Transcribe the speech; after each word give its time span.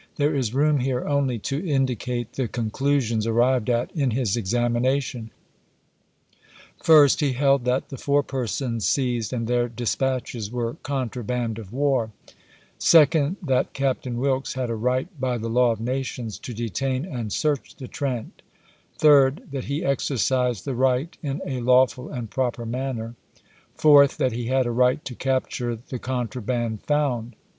There 0.15 0.33
is 0.35 0.51
room 0.55 0.79
here 0.79 1.07
only 1.07 1.37
to 1.45 1.63
indicate 1.63 2.33
the 2.33 2.47
conclusions 2.47 3.27
arrived 3.27 3.69
at 3.69 3.91
in 3.95 4.09
his 4.09 4.35
examination. 4.35 5.29
First, 6.81 7.19
he 7.19 7.33
held 7.33 7.65
that 7.65 7.89
the 7.89 7.99
four 7.99 8.23
persons 8.23 8.83
seized 8.87 9.31
and 9.31 9.45
their 9.45 9.69
dispatches 9.69 10.49
were 10.51 10.73
contraband 10.81 11.59
of 11.59 11.71
war; 11.71 12.09
second, 12.79 13.37
that 13.43 13.73
Captain 13.73 14.17
Wilkes 14.17 14.53
had 14.53 14.71
a 14.71 14.75
right 14.75 15.07
by 15.19 15.37
the 15.37 15.49
law 15.51 15.69
of 15.71 15.79
nations 15.79 16.39
to 16.39 16.51
detain 16.51 17.05
and 17.05 17.31
search 17.31 17.75
the 17.75 17.87
Trent; 17.87 18.41
third, 18.97 19.43
that 19.51 19.65
he 19.65 19.85
exercised 19.85 20.65
the 20.65 20.73
right 20.73 21.15
in 21.21 21.43
a 21.45 21.61
lawful 21.61 22.09
and 22.09 22.31
proper 22.31 22.65
manner; 22.65 23.13
fourth, 23.75 24.17
that 24.17 24.31
he 24.31 24.47
had 24.47 24.65
a 24.65 24.71
right 24.71 25.05
to 25.05 25.13
capture 25.13 25.75
the 25.75 25.99
contraband 25.99 26.81
found. 26.81 27.35